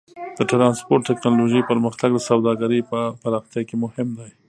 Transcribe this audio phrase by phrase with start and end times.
[0.39, 4.31] د ټرانسپورټ ټیکنالوجۍ پرمختګ د سوداګرۍ په پراختیا کې مهم دی.